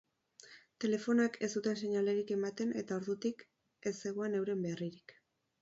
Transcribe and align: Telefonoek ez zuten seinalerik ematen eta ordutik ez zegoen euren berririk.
Telefonoek 0.85 1.37
ez 1.47 1.49
zuten 1.59 1.77
seinalerik 1.81 2.33
ematen 2.37 2.73
eta 2.83 2.97
ordutik 3.03 3.47
ez 3.93 3.97
zegoen 4.05 4.39
euren 4.41 4.69
berririk. 4.69 5.19